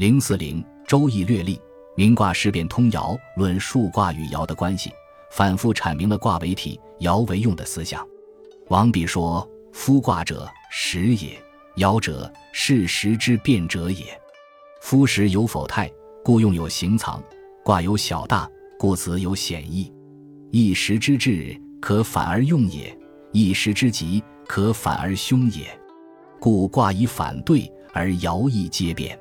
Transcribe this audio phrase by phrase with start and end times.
[0.00, 1.56] 零四零《周易略历》，
[1.94, 4.90] 名卦事变通爻论数卦与爻的关系，
[5.30, 8.02] 反复阐明了卦为体、爻为用的思想。
[8.68, 11.36] 王弼说：“夫卦者，时也；
[11.76, 14.06] 爻者，是时之变者也。
[14.80, 15.92] 夫时有否态，
[16.24, 17.22] 故用有形藏；
[17.62, 19.92] 卦有小大，故辞有显义。
[20.50, 22.90] 一时之至，可反而用也；
[23.32, 25.66] 一时之急，可反而凶也。
[26.40, 29.19] 故卦以反对，而爻易皆变。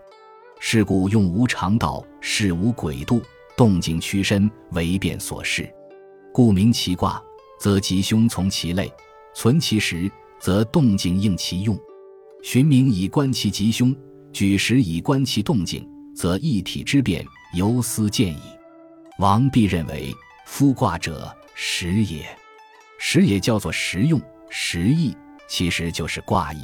[0.60, 3.22] 是故用无常道，事无轨度，
[3.58, 5.68] 动静屈伸，为变所适。
[6.34, 7.22] 故名其卦，
[7.60, 8.92] 则吉凶从其类。”
[9.36, 11.78] 存其实，则动静应其用；
[12.44, 13.96] 寻名以观其吉凶，
[14.34, 18.42] 举时以观其动静，则一体之变由斯见矣。
[19.20, 20.14] 王弼认为，
[20.46, 22.26] 夫卦者，时也。
[22.98, 24.20] 时也叫做实用、
[24.50, 25.16] 实义，
[25.48, 26.60] 其实就是卦意。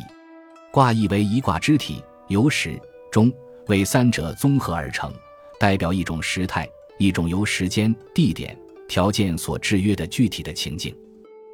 [0.74, 2.78] 卦意为一卦之体，由始
[3.12, 3.32] 终
[3.68, 5.14] 为三者综合而成，
[5.60, 10.96] 代表一种时态，一种由时间、地点、条件所制约的具体的情境。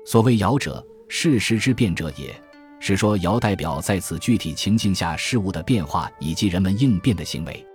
[0.06, 0.86] 所谓爻者。
[1.14, 2.34] 事实之变者也，
[2.80, 7.66] 是说爻代表在此具体情境下事物的变化以及人们应变的行为。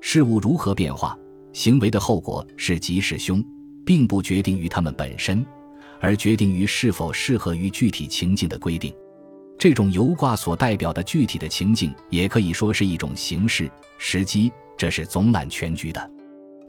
[0.00, 1.14] 事物如何变化，
[1.52, 3.44] 行为的后果是吉是凶，
[3.84, 5.44] 并不决定于他们本身，
[6.00, 8.90] 而决定于是否适合于具体情境的规定。
[9.58, 16.10] 这种由卦所代表的具体的情境，也可以说是一种形式、时机，这是总揽全局的。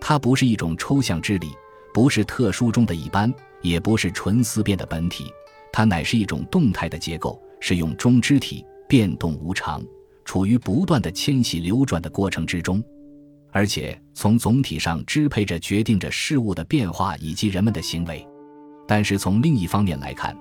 [0.02, 1.52] 它不是一种抽象之理，
[1.94, 3.32] 不是特殊中的一般，
[3.62, 5.26] 也不是纯思辨的本体。
[5.72, 9.84] 它乃是一种动态的结构，是用中之体，变动无常，
[10.26, 12.84] 处于不断的迁徙流转的过程之中，
[13.52, 18.26] 而且从总体上支配着、决定着事物的变化以及人们的行为。
[18.88, 20.36] 但是从另一方面来看，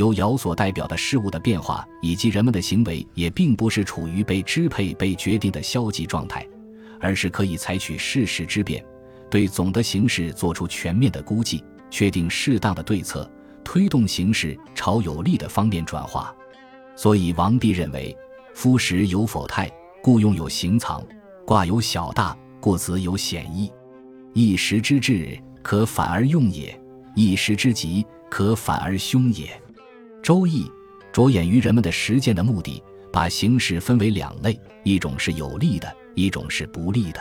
[0.00, 6.46] 由爻所代表的事物的变化以及人们的行为，也并不是处于被支配、被决定的消极状态，
[6.98, 8.82] 而是可以采取事实之变，
[9.28, 13.30] 对总的形势做出全面的估计，确定适当的对策。
[13.62, 16.34] 推动形势朝有利的方面转化，
[16.96, 18.16] 所以王弼认为：
[18.54, 19.70] 夫时有否态，
[20.02, 20.98] 故用有形藏；
[21.44, 23.70] 卦有小大，故辞有显义。
[24.32, 26.74] 一时之至，可反而用也；
[27.14, 29.59] 一时之急，可反而凶也。
[30.22, 30.70] 周易
[31.12, 32.82] 着眼于人们的实践的目的，
[33.12, 37.20] 把形势分为两类：一种是有利的，一种是不利的。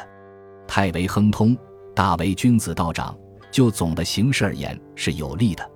[0.68, 1.58] 太为亨通，
[1.96, 3.18] 大为君子道长。
[3.52, 5.72] 就总的形势而言，是有利的。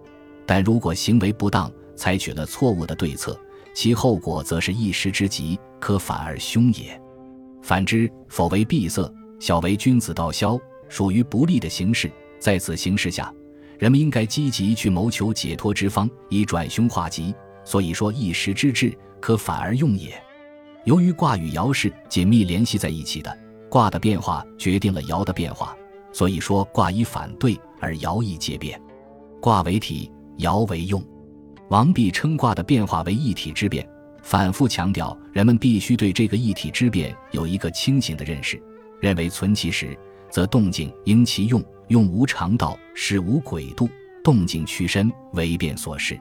[0.45, 3.35] 但如果行为不当，采取了错误的对策，
[3.73, 7.01] 其后果则是一时之急，可反而凶也。
[7.63, 10.56] 反之，否为闭塞，小为君子道消，
[10.88, 12.12] 属于不利的形势。
[12.38, 13.33] 在此形势下，
[13.83, 17.35] 人们应该积极去谋求解脱之方，以转凶化吉。
[17.66, 20.13] 所以说，一时之志，可反而用也。
[20.85, 23.38] 由于卦与爻是紧密联系在一起的，
[23.69, 25.75] 卦的变化决定了爻的变化，
[26.13, 28.81] 所以说卦以反对而爻易皆变。
[29.41, 30.09] 卦为体。
[30.38, 31.03] 爻为用，
[31.69, 33.85] 王弼称卦的变化为一体之变，
[34.21, 38.57] 反复强调人们必须对这个一体之变有一个清醒的认识，
[39.01, 39.95] 认为存其时，
[40.31, 41.61] 则动静应其用，
[41.93, 43.87] 用无常道，使无轨度，
[44.23, 46.19] 动静屈伸，为变所适。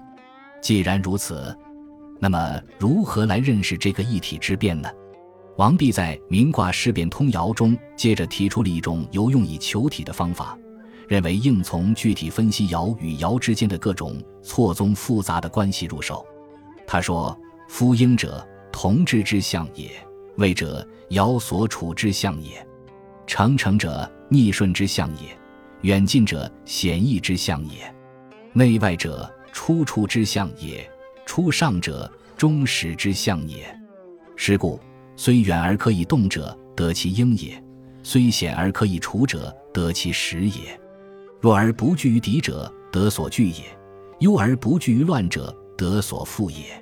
[0.60, 1.56] 既然如此，
[2.20, 4.90] 那么如何来认识这个一体之变呢？
[5.56, 10.58] 王弼在《名卦事变通爻》中接着提出了一种由用以求体的方法。
[11.08, 16.24] 认为应从具体分析爻与爻之间的各种错综复杂的关系入手。
[16.86, 17.34] 他说
[17.68, 19.88] ：“夫应者，同之之象也；
[20.36, 22.52] 位者，爻所处之象也；
[23.26, 25.36] 成成者，逆顺之象也；
[25.82, 27.92] 远近者，显易之象也；
[28.52, 30.78] 内外者，出处之象也；
[31.26, 33.66] 出上者，终始之象也。
[34.36, 34.78] 是故，
[35.16, 37.60] 虽远而可以动者，得其应也；
[38.04, 40.80] 虽显而可以处者，得其实也。”
[41.42, 43.64] 弱而不惧于敌者，得所惧也；
[44.20, 46.80] 忧而不惧于乱者，得所复也；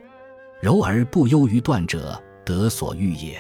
[0.61, 3.39] 柔而不忧于断者，得所欲也。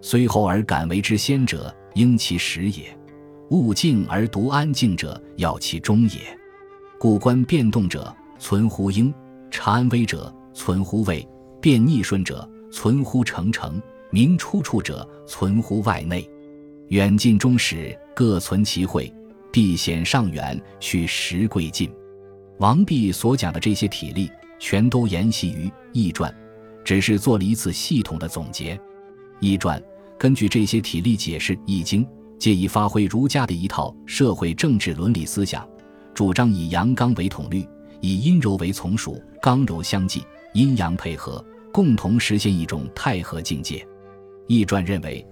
[0.00, 2.96] 虽后而敢为之先者，应其实也；
[3.50, 6.20] 物静而独安静者，要其终也。
[6.98, 9.12] 故观变动者，存乎应；
[9.50, 11.26] 察安危者，存乎位；
[11.60, 13.80] 变逆顺者，存乎成成；
[14.10, 16.28] 明出处者，存乎外内。
[16.88, 19.12] 远近终始，各存其会。
[19.52, 21.88] 避险上远，去实贵近。
[22.58, 26.28] 王弼所讲的这些体例，全都沿袭于《易传》，
[26.82, 28.74] 只是做了一次系统的总结。
[29.38, 29.78] 《易传》
[30.18, 32.04] 根据这些体例解释《易经》，
[32.38, 35.68] 借以发挥儒家的一套社会政治伦理思想，
[36.14, 37.66] 主张以阳刚为统律，
[38.00, 40.22] 以阴柔为从属，刚柔相济，
[40.52, 43.76] 阴阳配合，共同实现一种太和境界。
[44.46, 45.26] 《易传》认为。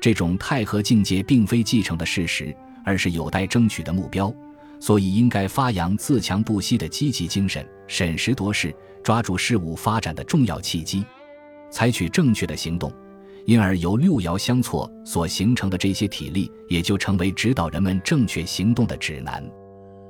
[0.00, 2.54] 这种太和境界并非继承的事实，
[2.84, 4.30] 而是有待争取的目标，
[4.78, 11.02] 所以应该发扬自强不息的积极精神，审时度势，抓住事物发展的重要契机，
[11.70, 12.92] 采取正确的行动。
[13.46, 19.44] 因而，由六爻相错所形成的这些体例，也就成为指导人们正确行动的指南。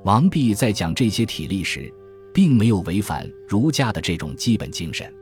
[0.05, 1.93] 王弼在讲这些体例时，
[2.33, 5.13] 并没有违反儒家的这种基本精神，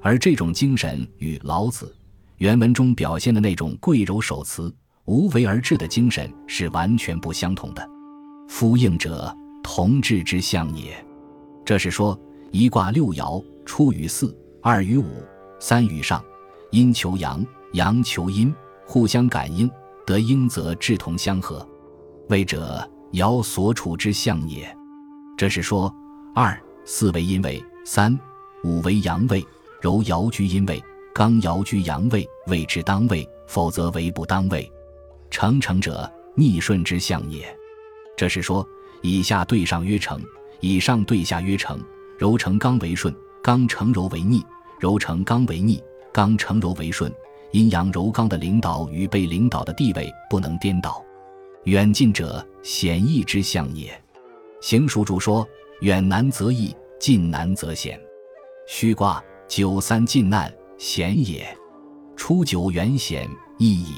[0.00, 1.94] 而这种精神与老子
[2.38, 4.74] 原文中表现的那种贵柔守慈、
[5.04, 7.86] 无为而治的精神是完全不相同的。
[8.48, 10.92] 夫应者，同治之象也。
[11.62, 12.18] 这是说，
[12.52, 15.04] 一卦六爻，初与四，二与五，
[15.60, 16.24] 三与上。
[16.70, 18.54] 阴求阳，阳求阴，
[18.86, 19.68] 互相感应，
[20.06, 21.66] 得应则志同相合，
[22.28, 24.72] 为者爻所处之象也。
[25.36, 25.92] 这是说，
[26.34, 28.16] 二四为阴位，三
[28.62, 29.44] 五为阳位，
[29.80, 30.80] 柔爻居阴位，
[31.12, 34.70] 刚爻居阳位，位之当位，否则为不当位。
[35.28, 37.44] 成成者逆顺之象也。
[38.16, 38.64] 这是说，
[39.02, 40.20] 以下对上曰成，
[40.60, 41.80] 以上对下曰成，
[42.16, 43.12] 柔成刚为顺，
[43.42, 44.44] 刚成柔为逆，
[44.78, 45.82] 柔成刚为逆。
[46.12, 47.12] 刚成柔为顺，
[47.52, 51.04] 阴阳柔刚的领导与被领导的地位不能颠倒。
[51.64, 53.92] 远近者，险易之象也。
[54.60, 55.46] 行书注说：
[55.80, 58.00] 远难则易，近难则险。
[58.66, 61.44] 虚卦九三近难，险也；
[62.16, 63.28] 初九远险，
[63.58, 63.96] 易矣。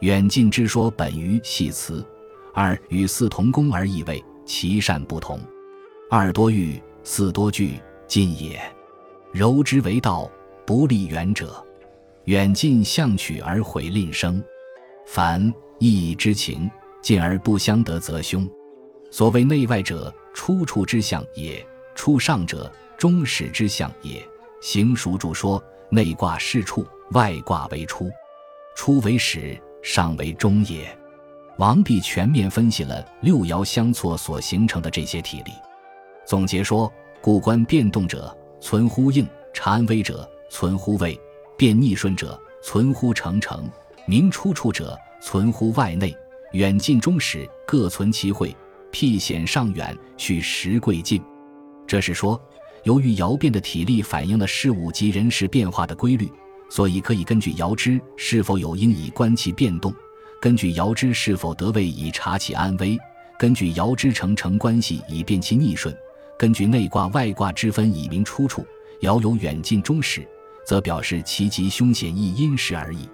[0.00, 2.06] 远近之说本于系辞，
[2.54, 5.40] 二与四同工而异位，其善不同。
[6.10, 8.60] 二多欲，四多惧，进也。
[9.32, 10.30] 柔之为道。
[10.68, 11.64] 不利远者，
[12.24, 14.38] 远近相取而毁吝生；
[15.06, 16.70] 凡义之情，
[17.00, 18.46] 近而不相得则凶。
[19.10, 24.22] 所谓内外者，出处之象也；出上者，终始之象也。
[24.60, 28.10] 行书注说：内卦是处，外卦为出，
[28.76, 30.94] 出为始，上为终也。
[31.56, 35.52] 王弼全面分析了六爻相错所形成的这些体例，
[36.26, 36.92] 总结说：
[37.22, 39.24] 故观变动者，存乎应；
[39.54, 40.30] 察安危者。
[40.48, 41.18] 存乎位，
[41.56, 43.68] 变逆顺者存乎成成，
[44.06, 46.14] 明出处者存乎外内，
[46.52, 48.56] 远近中始各存其会，
[48.90, 51.22] 辟险上远，取实贵近。
[51.86, 52.40] 这是说，
[52.84, 56.30] 由于爻变的体力反映了事物及人事变化的规律，
[56.70, 59.94] 所以可以根据爻之是否有应以观其变动，
[60.40, 62.98] 根据爻之是否得位以察其安危，
[63.38, 65.94] 根据爻之成成关系以辨其逆顺，
[66.38, 68.66] 根据内卦外卦之分以明出处。
[69.00, 70.26] 爻有远近中始。
[70.68, 73.08] 则表示其吉凶险易因时而已。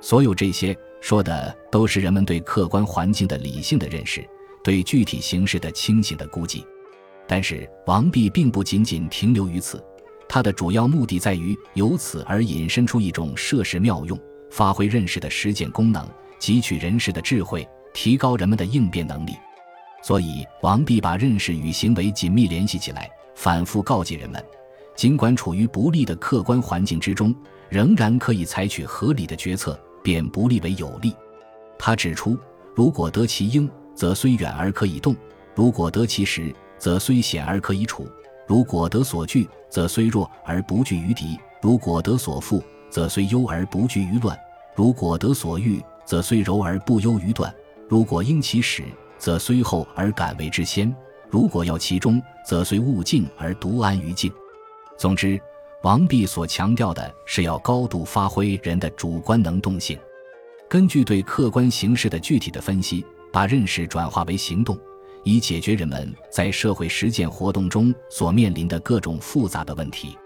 [0.00, 4.28] 所有这些说的都是人们对客观环境的理性的认识，
[4.64, 6.66] 对具体形势的清醒的估计。
[7.28, 9.80] 但是王弼并不仅仅停留于此，
[10.28, 14.18] 他的主要目的在于由此而引申出一种设事妙用、
[14.50, 16.04] 发挥认识的实践功能，
[16.40, 19.34] 汲取人事的智慧，提高人们的应变能力。
[20.02, 24.44] 所以王弼把认识与行为紧密联系起来，反复告诫人们。
[24.98, 27.32] 尽管处于不利的客观环境之中，
[27.68, 31.14] 仍然可以采取合理的决策，变不利为有利。
[31.78, 32.36] 他指出，
[32.74, 35.14] 如果得其应，则虽远而可以动；
[35.54, 38.06] 如果得其时，则虽险而可以处；
[38.48, 42.60] 如果得所惧，则虽弱而不惧于敌；如果得所负，
[42.90, 44.36] 则虽忧而不惧于乱；
[44.74, 47.48] 如果得所欲，则虽柔而不忧于断；
[47.88, 48.82] 如果应其始，
[49.16, 50.92] 则虽后而敢为之先；
[51.30, 54.28] 如果要其中，则虽物静而独安于静。
[54.98, 55.40] 总之，
[55.82, 59.96] 王弼所强调的是要高度发挥人的主观能动性，
[60.68, 64.76] 根据对客观形势的具体的分析，把认识转化为行动，
[65.22, 70.18] 以解决人们在社会实践活动中所面临的各种复杂的问题。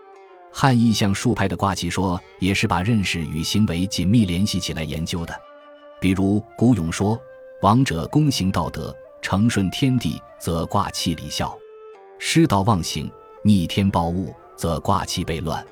[0.50, 5.38] 汉意象数派的卦气说，也是把认识与行为紧密联系起来研究的。
[6.00, 7.20] 比如古勇说
[7.60, 11.54] ：“王者躬行道德，承顺天地，则卦气离效；
[12.18, 13.10] 失道忘行，
[13.44, 15.60] 逆天暴物。”则卦气被乱，《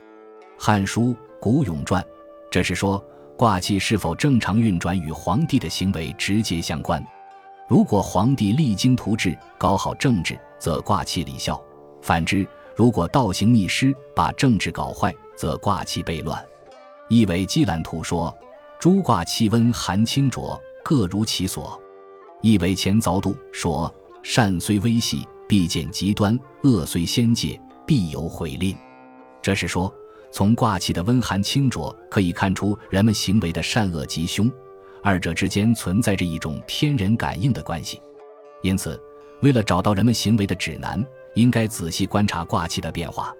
[0.59, 1.03] 汉书·
[1.41, 2.03] 古永传》，
[2.51, 3.01] 这是说
[3.37, 7.01] 卦气是否正常运转与皇帝的行为直接相关。
[7.69, 11.55] 如果皇帝励精图治，搞好政治，则卦气离效；
[12.03, 12.45] 反之，
[12.75, 16.45] 如果倒行逆施，把政治搞坏，则卦气被乱。
[17.09, 18.37] 意为基览图说：
[18.81, 21.81] 诸卦气温寒清浊，各如其所。
[22.43, 23.95] 意为钱凿度说：
[24.25, 27.57] 善虽微细，必见极端；恶虽先界。
[27.91, 28.77] 必有毁吝，
[29.43, 29.93] 这是说，
[30.31, 34.49] 从卦气的温寒清浊可以看出人们行为的善恶吉凶，
[35.03, 38.01] 二者之间存在着一种天人感应的关系。
[38.63, 38.97] 因此，
[39.43, 41.05] 为了找到人们行为的指南，
[41.35, 43.35] 应该仔细观察卦气的变化。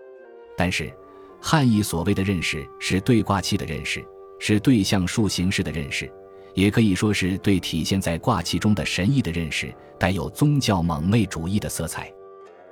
[0.57, 0.92] 但是，
[1.40, 4.04] 汉译所谓的认识是对卦气的认识，
[4.40, 6.12] 是对象数形式的认识，
[6.54, 12.12] 也可以说是对体现在卦气中的神意的认识，带有宗教蒙昧主义的色彩。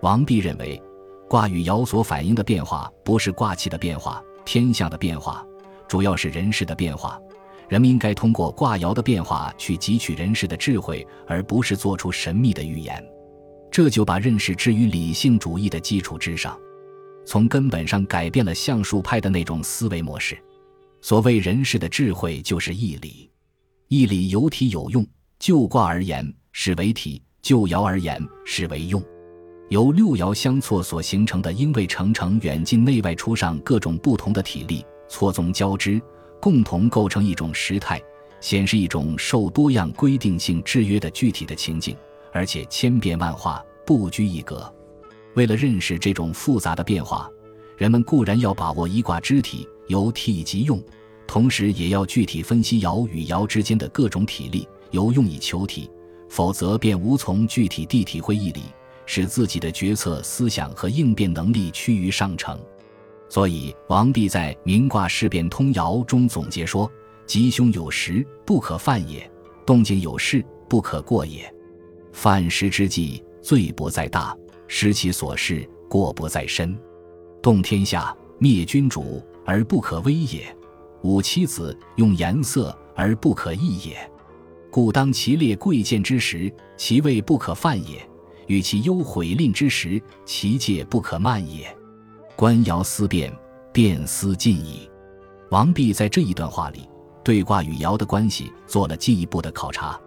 [0.01, 0.83] 王弼认为，
[1.29, 5.45] 卦与爻所反映的变化不是卦气的变化、天象的变化，
[5.87, 7.21] 主要是人事的变化。
[7.69, 13.05] 人们应该通过卦爻的变化去汲取人事的智慧，而不是做出神秘的预言。
[13.71, 16.59] 这就把认识置于理性主义的基础之上，
[17.27, 20.43] 从根本上改变了相术派的那种思维模式。
[21.03, 23.31] 所谓人事的智慧，就是义理。
[23.89, 25.07] 义理有体有用，
[25.39, 29.03] 就卦而言是为体，就爻而言是为用。
[29.69, 36.01] 由六爻相错所形成的，因为成成远近内外出上各种不同的体力错综交织。
[36.41, 38.01] 共同构成一种时态，
[38.41, 41.97] 显示一种受多样规定性制约的具体的情景，
[42.33, 44.73] 而且千变万化，不拘一格。
[45.35, 47.29] 为了认识这种复杂的变化，
[47.77, 50.81] 人们固然要把握一卦之体，由体及用，
[51.27, 55.91] 同时也要具体分析爻与爻之间的各种体力，由用以求体，
[56.29, 58.63] 否则便无从具体地体会义理，
[59.09, 62.61] 使自己的决策、思想和应变能力趋于上乘。
[63.31, 66.91] 所以，王弼在《明卦事变通爻》中总结说
[67.27, 69.23] ：“吉凶有时，不可犯也；
[69.65, 71.51] 动静有事，不可过也。
[72.13, 74.37] 犯时之际，罪不在大；
[74.67, 76.79] 失其所事，过不在身。
[77.43, 80.43] 动天下，灭君主，而不可威也；
[81.03, 83.97] 武妻子，用颜色，而不可义也。
[84.71, 87.99] 故当其列贵贱之时，其位不可犯也；
[88.49, 91.73] 与其忧毁吝之时，其戒不可慢也。”
[92.37, 93.33] 观爻思变，
[93.73, 94.91] 变思进矣。
[95.51, 96.89] 王弼在这一段话里，
[97.25, 99.99] 对卦与爻的关系做了进一步的考察。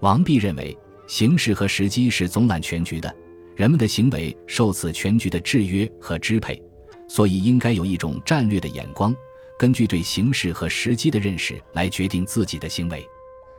[0.00, 0.76] 王弼认为，
[1.06, 3.14] 形势和时机是总揽全局的，
[3.54, 6.62] 人们的行为受此全局的制约和支配，
[7.08, 9.14] 所以应该有一种战略的眼光，
[9.58, 13.06] 根据对形势和时机的认识来决定自己的行为。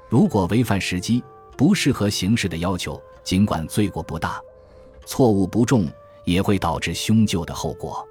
[0.07, 1.23] 如果违反时机，
[1.55, 4.41] 不适合形势的要求，尽管罪过不大，
[5.05, 5.87] 错误不重，
[6.25, 8.03] 也会导致凶救的后果。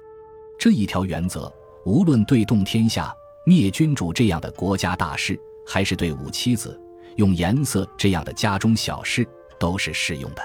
[0.57, 3.13] 这一条原则，无论对动天下、
[3.45, 6.79] 灭君主这样的国家大事，还是对五妻子、
[7.17, 9.27] 用颜色这样的家中小事，
[9.59, 10.41] 都是适用的。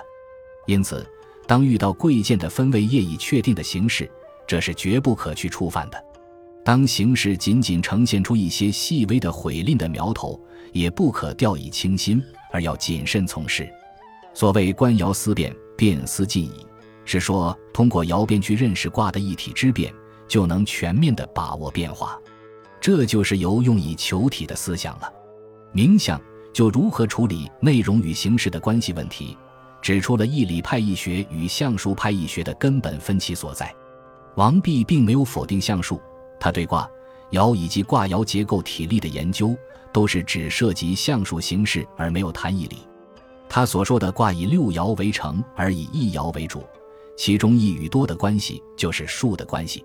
[0.66, 1.06] 因此，
[1.46, 4.10] 当遇到贵贱的分位业已确定的形式，
[4.44, 5.96] 这是绝不可去触犯的；
[6.64, 10.36] 当形势仅仅呈现出一些细微的毁吝的苗头，
[10.72, 13.72] 也不可掉以轻心，而要谨慎从事。
[14.34, 16.66] 所谓“观爻思变，变思进矣”，
[17.06, 19.94] 是说通过爻变去认识卦的一体之变。
[20.26, 22.18] 就能全面地把握变化，
[22.80, 25.12] 这就是由用以求体的思想了。
[25.74, 26.18] 冥想
[26.50, 29.36] 就如何处理内容与形式的关系问题，
[29.82, 33.72] 指出了义理派易学与相术派易学的根本分歧所在。
[34.36, 36.00] 王弼并没有否定相术，
[36.40, 36.90] 他对卦
[37.32, 39.54] 爻以及卦爻结构体例的研究，
[39.92, 42.78] 都是只涉及相术形式而没有谈义理。
[43.54, 46.64] 他所说的卦以六爻为成而以一爻为主，
[47.16, 49.84] 其中一与多的关系就是数的关系。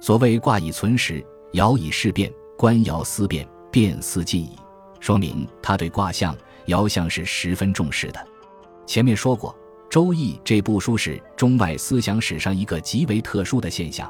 [0.00, 1.20] 所谓卦以存实，
[1.54, 4.52] 爻以事变，观爻思变，变思进矣。
[5.00, 6.36] 说明他对卦象、
[6.66, 8.24] 爻象是十分重视的。
[8.86, 9.50] 前面说过，
[9.90, 14.08] 《周易》这部书是中外思想史上一个极为特殊的现象，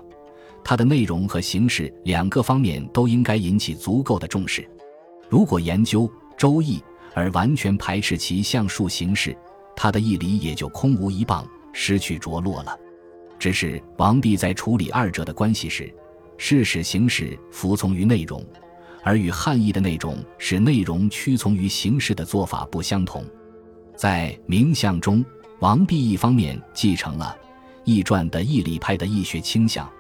[0.62, 4.68] 它的内容和形式两个方面都应该引起足够的重视。
[5.30, 6.02] 如果研究
[6.36, 6.76] 《周易》
[7.14, 9.36] 而完全排斥其象数形式，
[9.76, 12.78] 他的义理也就空无一棒，失去着落了。
[13.38, 15.92] 只是王弼在处理二者的关系时，
[16.36, 18.44] 是使形式服从于内容，
[19.02, 23.24] 而与汉译的那种使内容屈从于形式的做法不相同。
[23.96, 25.24] 在名相中，
[25.60, 27.36] 王弼一方面继承了
[27.84, 29.90] 易传的义理派的易学倾向，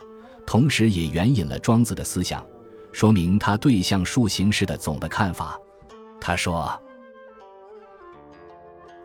[0.46, 2.44] 同时也援引了庄子的思想，
[2.92, 5.58] 说明他对象数形式的总的看法。
[6.20, 6.70] 他说：“